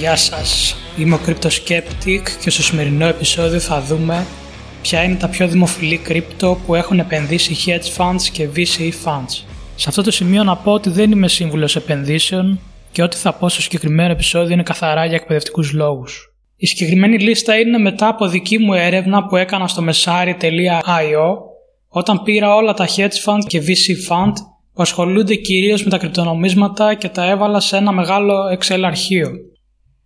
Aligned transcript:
Γεια 0.00 0.16
σας, 0.16 0.76
είμαι 0.98 1.14
ο 1.14 1.20
Skeptic 1.42 2.22
και 2.42 2.50
στο 2.50 2.62
σημερινό 2.62 3.06
επεισόδιο 3.06 3.58
θα 3.58 3.80
δούμε 3.80 4.26
ποια 4.82 5.02
είναι 5.02 5.14
τα 5.14 5.28
πιο 5.28 5.48
δημοφιλή 5.48 5.96
κρύπτο 5.96 6.58
που 6.66 6.74
έχουν 6.74 6.98
επενδύσει 6.98 7.56
hedge 7.66 7.96
funds 7.96 8.22
και 8.32 8.48
VC 8.56 8.90
funds. 9.04 9.44
Σε 9.74 9.88
αυτό 9.88 10.02
το 10.02 10.10
σημείο 10.10 10.44
να 10.44 10.56
πω 10.56 10.72
ότι 10.72 10.90
δεν 10.90 11.10
είμαι 11.10 11.28
σύμβουλος 11.28 11.76
επενδύσεων 11.76 12.60
και 12.92 13.02
ό,τι 13.02 13.16
θα 13.16 13.32
πω 13.32 13.48
στο 13.48 13.62
συγκεκριμένο 13.62 14.10
επεισόδιο 14.10 14.52
είναι 14.52 14.62
καθαρά 14.62 15.04
για 15.04 15.14
εκπαιδευτικούς 15.14 15.72
λόγους. 15.72 16.34
Η 16.56 16.66
συγκεκριμένη 16.66 17.18
λίστα 17.18 17.58
είναι 17.58 17.78
μετά 17.78 18.08
από 18.08 18.28
δική 18.28 18.58
μου 18.58 18.72
έρευνα 18.72 19.26
που 19.26 19.36
έκανα 19.36 19.68
στο 19.68 19.84
messari.io 19.88 21.36
όταν 21.88 22.22
πήρα 22.22 22.54
όλα 22.54 22.74
τα 22.74 22.86
hedge 22.96 23.24
fund 23.24 23.44
και 23.46 23.62
VC 23.66 24.12
fund 24.12 24.32
που 24.74 24.82
ασχολούνται 24.82 25.34
κυρίως 25.34 25.84
με 25.84 25.90
τα 25.90 25.98
κρυπτονομίσματα 25.98 26.94
και 26.94 27.08
τα 27.08 27.30
έβαλα 27.30 27.60
σε 27.60 27.76
ένα 27.76 27.92
μεγάλο 27.92 28.34
Excel 28.58 28.80
αρχείο. 28.84 29.30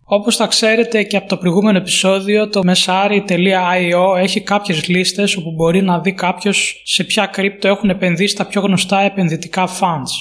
Όπως 0.07 0.35
θα 0.35 0.47
ξέρετε 0.47 1.03
και 1.03 1.17
από 1.17 1.27
το 1.27 1.37
προηγούμενο 1.37 1.77
επεισόδιο, 1.77 2.49
το 2.49 2.61
messari.io 2.65 4.17
έχει 4.17 4.41
κάποιες 4.41 4.87
λίστες 4.87 5.35
όπου 5.35 5.51
μπορεί 5.51 5.81
να 5.81 5.99
δει 5.99 6.13
κάποιος 6.13 6.81
σε 6.85 7.03
ποια 7.03 7.25
κρύπτο 7.25 7.67
έχουν 7.67 7.89
επενδύσει 7.89 8.35
τα 8.35 8.45
πιο 8.45 8.61
γνωστά 8.61 9.01
επενδυτικά 9.01 9.67
funds. 9.67 10.11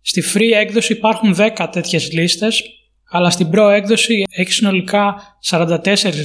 Στη 0.00 0.22
free 0.34 0.52
έκδοση 0.54 0.92
υπάρχουν 0.92 1.36
10 1.38 1.68
τέτοιες 1.72 2.12
λίστες, 2.12 2.62
αλλά 3.10 3.30
στην 3.30 3.50
pro 3.52 3.70
έκδοση 3.72 4.22
έχει 4.36 4.52
συνολικά 4.52 5.16
44 5.50 5.76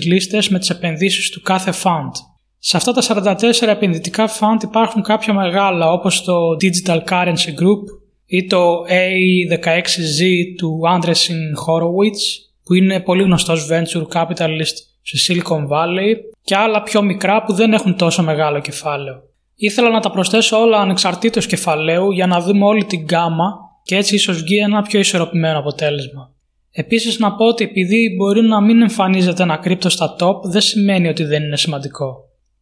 λίστες 0.06 0.50
με 0.50 0.60
τις 0.60 0.70
επενδύσεις 0.70 1.30
του 1.30 1.42
κάθε 1.42 1.74
fund. 1.84 2.12
Σε 2.60 2.78
αυτά 2.78 2.92
τα 2.92 3.36
44 3.40 3.68
επενδυτικά 3.68 4.30
fund 4.30 4.64
υπάρχουν 4.64 5.02
κάποια 5.02 5.34
μεγάλα 5.34 5.92
όπως 5.92 6.24
το 6.24 6.34
Digital 6.62 7.00
Currency 7.10 7.50
Group 7.62 7.84
ή 8.26 8.46
το 8.46 8.82
A16Z 8.90 10.24
του 10.58 10.80
Andreessen 10.90 11.42
Horowitz 11.68 12.51
που 12.64 12.74
είναι 12.74 13.00
πολύ 13.00 13.24
γνωστός 13.24 13.68
venture 13.72 14.08
capitalist 14.14 14.76
σε 15.02 15.34
Silicon 15.34 15.68
Valley 15.68 16.16
και 16.44 16.56
άλλα 16.56 16.84
πιο 16.84 17.02
μικρά 17.02 17.44
που 17.44 17.54
δεν 17.54 17.74
έχουν 17.74 17.96
τόσο 17.96 18.24
μεγάλο 18.24 18.60
κεφάλαιο. 18.60 19.22
Ήθελα 19.56 19.90
να 19.90 20.00
τα 20.00 20.12
προσθέσω 20.12 20.60
όλα 20.60 20.78
ανεξαρτήτως 20.78 21.46
κεφαλαίου 21.46 22.12
για 22.12 22.28
να 22.28 22.42
δούμε 22.42 22.66
όλη 22.66 22.86
την 22.86 23.02
γκάμα 23.02 23.54
και 23.84 23.96
έτσι 23.96 24.16
ίσως 24.16 24.42
βγει 24.42 24.58
ένα 24.58 24.82
πιο 24.82 25.00
ισορροπημένο 25.00 25.60
αποτέλεσμα. 25.60 26.32
Επίσης 26.72 27.20
να 27.20 27.36
πω 27.36 27.46
ότι 27.46 27.64
επειδή 27.64 28.16
μπορεί 28.18 28.42
να 28.42 28.62
μην 28.62 28.82
εμφανίζεται 28.82 29.44
ένα 29.44 29.58
κρύπτο 29.58 29.90
στα 29.90 30.16
top 30.20 30.42
δεν 30.44 30.62
σημαίνει 30.62 31.08
ότι 31.08 31.24
δεν 31.24 31.44
είναι 31.44 31.58
σημαντικό. 31.58 32.16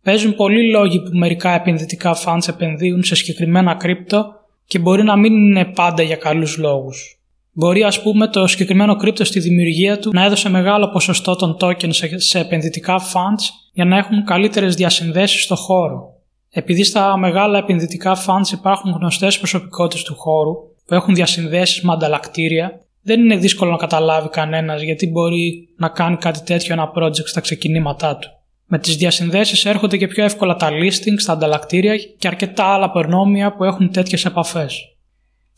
Παίζουν 0.04 0.36
πολλοί 0.36 0.70
λόγοι 0.70 1.02
που 1.02 1.18
μερικά 1.18 1.52
επενδυτικά 1.52 2.18
funds 2.26 2.48
επενδύουν 2.48 3.04
σε 3.04 3.16
συγκεκριμένα 3.16 3.76
κρύπτο 3.76 4.34
και 4.66 4.80
μπορεί 4.80 5.04
να 5.04 5.18
μην 5.18 5.34
είναι 5.34 5.66
πάντα 5.66 6.04
για 6.04 6.16
καλούς 6.16 6.58
λόγους. 6.58 7.19
Μπορεί 7.60 7.84
ας 7.84 8.02
πούμε 8.02 8.28
το 8.28 8.48
συγκεκριμένο 8.48 8.96
κρύπτο 8.96 9.26
στη 9.26 9.40
δημιουργία 9.40 10.00
του 10.00 10.10
να 10.14 10.24
έδωσε 10.26 10.50
μεγάλο 10.50 10.90
ποσοστό 10.90 11.36
των 11.36 11.58
tokens 11.60 11.94
σε 12.16 12.40
επενδυτικά 12.40 13.00
funds 13.00 13.44
για 13.74 13.86
να 13.86 13.98
έχουν 13.98 14.24
καλύτερες 14.24 14.76
διασυνδέσεις 14.76 15.44
στο 15.44 15.56
χώρο. 15.56 16.14
Επειδή 16.50 16.84
στα 16.84 17.18
μεγάλα 17.18 17.58
επενδυτικά 17.58 18.18
funds 18.26 18.52
υπάρχουν 18.52 18.92
γνωστές 18.92 19.38
προσωπικότητες 19.38 20.04
του 20.04 20.16
χώρου 20.16 20.54
που 20.86 20.94
έχουν 20.94 21.16
διασυνδέσεις 21.16 21.82
με 21.82 21.94
ανταλλακτήρια, 21.94 22.82
δεν 23.02 23.20
είναι 23.20 23.38
δύσκολο 23.38 23.72
να 23.72 23.78
καταλάβει 23.78 24.30
κανένας 24.30 24.82
γιατί 24.82 25.08
μπορεί 25.08 25.70
να 25.78 25.90
κάνει 25.90 26.18
κάτι 26.18 26.42
τέτοιο 26.44 26.74
ένα 26.74 26.92
project 26.96 27.26
στα 27.26 27.40
ξεκινήματά 27.40 28.18
του. 28.18 28.30
Με 28.66 28.80
τις 28.80 28.96
διασυνδέσεις 28.96 29.66
έρχονται 29.66 29.98
και 29.98 30.08
πιο 30.08 30.24
εύκολα 30.24 30.56
τα 30.56 30.70
listings, 30.70 31.24
τα 31.26 31.34
ανταλλακτήρια 31.34 31.96
και 32.18 32.28
αρκετά 32.28 32.64
άλλα 32.64 32.92
προνόμια 32.92 33.54
που 33.54 33.64
έχουν 33.64 33.92
τέτοιες 33.92 34.26
επαφές. 34.26 34.99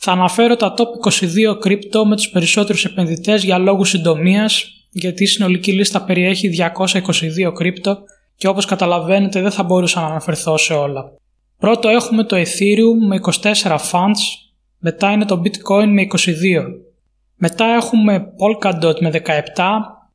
Θα 0.04 0.12
αναφέρω 0.12 0.56
τα 0.56 0.74
top 0.78 1.12
22 1.52 1.60
κρύπτο 1.60 2.06
με 2.06 2.16
τους 2.16 2.30
περισσότερους 2.30 2.86
επενδυτές 2.86 3.44
για 3.44 3.58
λόγους 3.58 3.90
συντομίας, 3.90 4.66
γιατί 4.92 5.24
η 5.24 5.26
συνολική 5.26 5.72
λίστα 5.72 6.04
περιέχει 6.04 6.50
222 6.50 7.52
κρύπτο 7.54 7.98
και 8.36 8.48
όπως 8.48 8.66
καταλαβαίνετε 8.66 9.42
δεν 9.42 9.52
θα 9.52 9.64
μπορούσα 9.64 10.02
να 10.02 10.08
αναφερθώ 10.08 10.58
σε 10.58 10.74
όλα. 10.74 11.12
Πρώτο 11.58 11.90
έχουμε 11.90 12.24
το 12.24 12.36
Ethereum 12.36 13.08
με 13.08 13.20
24 13.42 13.78
funds, 13.92 14.22
μετά 14.78 15.12
είναι 15.12 15.25
το 15.25 15.42
Bitcoin 15.46 15.88
με 15.88 16.02
22. 16.02 16.25
Μετά 17.36 17.66
έχουμε 17.66 18.20
Polkadot 18.20 19.00
με 19.00 19.09
17, 19.09 19.22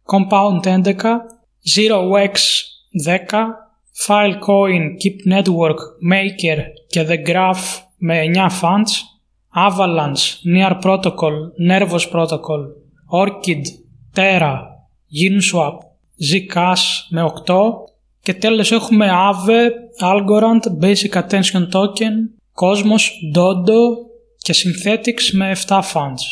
Compound 0.05 0.83
11, 0.85 0.93
ZeroX 1.75 2.35
10, 3.07 3.15
Filecoin, 4.07 4.85
Keep 5.03 5.35
Network, 5.35 5.81
Maker 6.13 6.59
και 6.87 7.07
The 7.09 7.29
Graph 7.29 7.81
με 7.97 8.23
9 8.35 8.49
funds, 8.61 9.16
Avalanche, 9.57 10.27
Near 10.45 10.75
Protocol, 10.85 11.35
Nervos 11.59 12.05
Protocol, 12.15 12.63
Orchid, 13.23 13.65
Terra, 14.15 14.55
Uniswap, 15.29 15.77
Zcash 16.31 16.85
με 17.09 17.33
8 17.47 17.55
και 18.23 18.35
τέλος 18.35 18.73
έχουμε 18.73 19.09
Aave, 19.11 19.71
Algorand, 20.01 20.85
Basic 20.85 21.23
Attention 21.23 21.69
Token, 21.73 22.15
Cosmos, 22.55 23.05
Dodo 23.35 23.81
και 24.39 24.55
Synthetics 24.57 25.31
με 25.33 25.57
7 25.67 25.77
funds. 25.77 26.25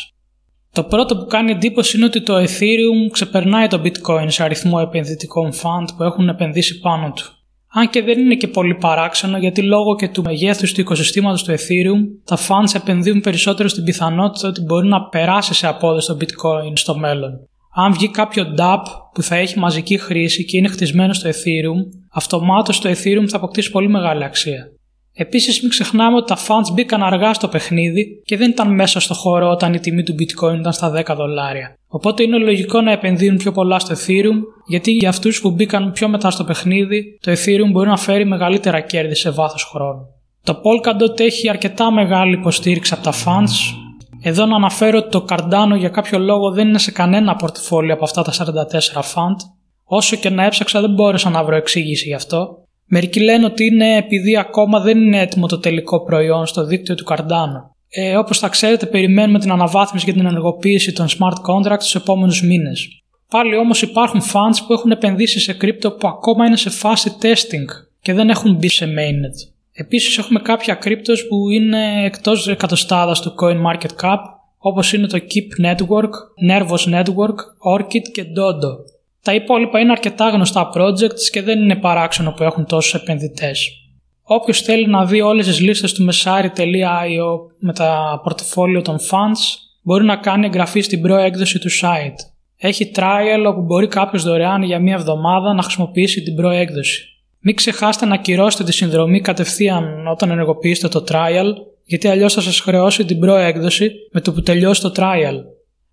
Το 0.71 0.83
πρώτο 0.83 1.17
που 1.17 1.25
κάνει 1.25 1.51
εντύπωση 1.51 1.97
είναι 1.97 2.05
ότι 2.05 2.21
το 2.21 2.37
Ethereum 2.37 3.11
ξεπερνάει 3.11 3.67
το 3.67 3.81
Bitcoin 3.83 4.25
σε 4.27 4.43
αριθμό 4.43 4.79
επενδυτικών 4.81 5.51
fund 5.53 5.85
που 5.97 6.03
έχουν 6.03 6.29
επενδύσει 6.29 6.79
πάνω 6.79 7.11
του. 7.11 7.44
Αν 7.77 7.89
και 7.89 8.01
δεν 8.03 8.19
είναι 8.19 8.35
και 8.35 8.47
πολύ 8.47 8.75
παράξενο 8.75 9.37
γιατί 9.37 9.61
λόγω 9.61 9.95
και 9.95 10.09
του 10.09 10.23
μεγέθους 10.23 10.73
του 10.73 10.81
οικοσυστήματος 10.81 11.43
του 11.43 11.51
Ethereum, 11.51 12.01
τα 12.25 12.37
funds 12.37 12.75
επενδύουν 12.75 13.21
περισσότερο 13.21 13.67
στην 13.69 13.83
πιθανότητα 13.83 14.47
ότι 14.47 14.61
μπορεί 14.61 14.87
να 14.87 15.07
περάσει 15.07 15.53
σε 15.53 15.67
απόδοση 15.67 16.07
το 16.07 16.17
bitcoin 16.19 16.71
στο 16.73 16.97
μέλλον. 16.97 17.31
Αν 17.75 17.93
βγει 17.93 18.09
κάποιο 18.09 18.43
DApp 18.57 18.81
που 19.13 19.21
θα 19.21 19.35
έχει 19.35 19.59
μαζική 19.59 19.97
χρήση 19.97 20.45
και 20.45 20.57
είναι 20.57 20.67
χτισμένο 20.67 21.13
στο 21.13 21.29
Ethereum, 21.29 21.97
αυτομάτως 22.11 22.79
το 22.79 22.89
Ethereum 22.89 23.25
θα 23.27 23.37
αποκτήσει 23.37 23.71
πολύ 23.71 23.87
μεγάλη 23.87 24.23
αξία. 24.23 24.69
Επίσης, 25.13 25.61
μην 25.61 25.69
ξεχνάμε 25.69 26.17
ότι 26.17 26.27
τα 26.27 26.37
funds 26.37 26.73
μπήκαν 26.73 27.03
αργά 27.03 27.33
στο 27.33 27.47
παιχνίδι 27.47 28.21
και 28.25 28.37
δεν 28.37 28.49
ήταν 28.49 28.73
μέσα 28.73 28.99
στο 28.99 29.13
χώρο 29.13 29.49
όταν 29.49 29.73
η 29.73 29.79
τιμή 29.79 30.03
του 30.03 30.15
bitcoin 30.19 30.59
ήταν 30.59 30.73
στα 30.73 31.03
10 31.05 31.15
δολάρια. 31.15 31.75
Οπότε 31.95 32.23
είναι 32.23 32.37
λογικό 32.37 32.81
να 32.81 32.91
επενδύουν 32.91 33.37
πιο 33.37 33.51
πολλά 33.51 33.79
στο 33.79 33.95
Ethereum, 33.95 34.39
γιατί 34.67 34.91
για 34.91 35.09
αυτούς 35.09 35.41
που 35.41 35.51
μπήκαν 35.51 35.91
πιο 35.91 36.09
μετά 36.09 36.31
στο 36.31 36.43
παιχνίδι, 36.43 37.17
το 37.21 37.31
Ethereum 37.31 37.71
μπορεί 37.71 37.89
να 37.89 37.97
φέρει 37.97 38.25
μεγαλύτερα 38.25 38.79
κέρδη 38.79 39.15
σε 39.15 39.29
βάθος 39.29 39.63
χρόνου. 39.63 40.01
Το 40.43 40.61
Polkadot 40.63 41.19
έχει 41.19 41.49
αρκετά 41.49 41.91
μεγάλη 41.91 42.33
υποστήριξη 42.33 42.93
από 42.93 43.03
τα 43.03 43.11
funds. 43.11 43.75
Εδώ 44.21 44.45
να 44.45 44.55
αναφέρω 44.55 44.97
ότι 44.97 45.09
το 45.09 45.25
Cardano 45.29 45.77
για 45.77 45.89
κάποιο 45.89 46.19
λόγο 46.19 46.51
δεν 46.51 46.67
είναι 46.67 46.79
σε 46.79 46.91
κανένα 46.91 47.35
πορτοφόλιο 47.35 47.93
από 47.93 48.03
αυτά 48.03 48.21
τα 48.21 48.31
44 48.31 49.01
fund. 49.13 49.35
Όσο 49.83 50.15
και 50.15 50.29
να 50.29 50.45
έψαξα 50.45 50.81
δεν 50.81 50.93
μπόρεσα 50.93 51.29
να 51.29 51.43
βρω 51.43 51.55
εξήγηση 51.55 52.07
γι' 52.07 52.13
αυτό. 52.13 52.47
Μερικοί 52.85 53.19
λένε 53.19 53.45
ότι 53.45 53.65
είναι 53.65 53.97
επειδή 53.97 54.37
ακόμα 54.37 54.79
δεν 54.79 54.97
είναι 54.97 55.21
έτοιμο 55.21 55.47
το 55.47 55.59
τελικό 55.59 56.03
προϊόν 56.03 56.45
στο 56.45 56.65
δίκτυο 56.65 56.95
του 56.95 57.05
Cardano. 57.07 57.74
Ε, 57.97 58.17
Όπως 58.17 58.39
θα 58.39 58.47
ξέρετε, 58.47 58.85
περιμένουμε 58.85 59.39
την 59.39 59.51
αναβάθμιση 59.51 60.05
για 60.05 60.13
την 60.13 60.25
ενεργοποίηση 60.25 60.91
των 60.91 61.07
smart 61.07 61.49
contracts 61.49 61.81
στου 61.81 61.97
επόμενους 61.97 62.41
μήνες. 62.41 63.03
Πάλι 63.29 63.55
όμως 63.55 63.81
υπάρχουν 63.81 64.21
funds 64.21 64.57
που 64.67 64.73
έχουν 64.73 64.91
επενδύσει 64.91 65.39
σε 65.39 65.53
κρύπτο 65.53 65.91
που 65.91 66.07
ακόμα 66.07 66.45
είναι 66.45 66.57
σε 66.57 66.69
φάση 66.69 67.15
testing 67.21 67.65
και 68.01 68.13
δεν 68.13 68.29
έχουν 68.29 68.55
μπει 68.55 68.69
σε 68.69 68.85
mainnet. 68.85 69.51
Επίσης 69.71 70.17
έχουμε 70.17 70.39
κάποια 70.39 70.73
κρύπτο 70.73 71.13
που 71.29 71.49
είναι 71.49 72.05
εκτός 72.05 72.47
εκατοστάδας 72.47 73.21
του 73.21 73.33
coin 73.41 73.71
market 73.71 74.03
cap 74.03 74.19
όπως 74.57 74.93
είναι 74.93 75.07
το 75.07 75.17
Keep 75.17 75.65
Network, 75.65 76.09
Nervos 76.49 76.99
Network, 76.99 77.37
Orchid 77.77 78.07
και 78.13 78.23
Dodo. 78.23 78.93
Τα 79.21 79.33
υπόλοιπα 79.33 79.79
είναι 79.79 79.91
αρκετά 79.91 80.29
γνωστά 80.29 80.69
projects 80.75 81.29
και 81.31 81.41
δεν 81.41 81.61
είναι 81.61 81.75
παράξενο 81.75 82.31
που 82.31 82.43
έχουν 82.43 82.65
τόσους 82.65 82.93
επενδυτές. 82.93 83.84
Όποιος 84.27 84.61
θέλει 84.61 84.87
να 84.87 85.05
δει 85.05 85.21
όλες 85.21 85.45
τις 85.45 85.59
λίστες 85.59 85.93
του 85.93 86.07
messari.io 86.09 87.37
με 87.59 87.73
τα 87.73 88.21
πορτοφόλιο 88.23 88.81
των 88.81 88.97
funds 88.97 89.57
μπορεί 89.81 90.05
να 90.05 90.15
κάνει 90.15 90.45
εγγραφή 90.45 90.81
στην 90.81 91.01
προέκδοση 91.01 91.59
του 91.59 91.69
site. 91.81 92.15
Έχει 92.57 92.91
trial 92.95 93.45
όπου 93.47 93.61
μπορεί 93.61 93.87
κάποιος 93.87 94.23
δωρεάν 94.23 94.63
για 94.63 94.79
μία 94.79 94.93
εβδομάδα 94.93 95.53
να 95.53 95.61
χρησιμοποιήσει 95.61 96.21
την 96.21 96.35
προέκδοση. 96.35 97.03
Μην 97.39 97.55
ξεχάσετε 97.55 98.05
να 98.05 98.13
ακυρώσετε 98.13 98.63
τη 98.63 98.73
συνδρομή 98.73 99.21
κατευθείαν 99.21 100.07
όταν 100.07 100.29
ενεργοποιήσετε 100.29 100.87
το 100.87 101.03
trial, 101.07 101.53
γιατί 101.83 102.07
αλλιώς 102.07 102.33
θα 102.33 102.41
σας 102.41 102.59
χρεώσει 102.59 103.05
την 103.05 103.19
προέκδοση 103.19 103.91
με 104.11 104.21
το 104.21 104.33
που 104.33 104.41
τελειώσει 104.41 104.81
το 104.81 104.91
trial. 104.95 105.35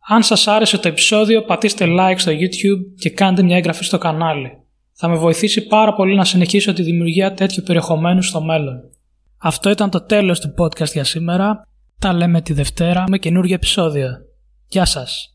Αν 0.09 0.23
σας 0.23 0.47
άρεσε 0.47 0.79
το 0.79 0.89
επεισόδιο 0.89 1.43
πατήστε 1.43 1.87
like 1.89 2.15
στο 2.17 2.33
YouTube 2.33 2.97
και 2.99 3.11
κάντε 3.11 3.43
μια 3.43 3.57
εγγραφή 3.57 3.85
στο 3.85 3.99
κανάλι. 3.99 4.62
Θα 4.93 5.09
με 5.09 5.17
βοηθήσει 5.17 5.67
πάρα 5.67 5.95
πολύ 5.95 6.15
να 6.15 6.25
συνεχίσω 6.25 6.73
τη 6.73 6.83
δημιουργία 6.83 7.35
τέτοιου 7.35 7.63
περιεχομένου 7.67 8.23
στο 8.23 8.43
μέλλον. 8.43 8.81
Αυτό 9.39 9.71
ήταν 9.71 9.91
το 9.91 10.01
τέλος 10.01 10.41
του 10.41 10.55
podcast 10.59 10.93
για 10.93 11.05
σήμερα. 11.05 11.67
Τα 11.99 12.13
λέμε 12.13 12.41
τη 12.41 12.53
Δευτέρα 12.53 13.05
με 13.09 13.19
καινούργια 13.19 13.55
επεισόδια. 13.55 14.21
Γεια 14.69 14.85
σας! 14.85 15.32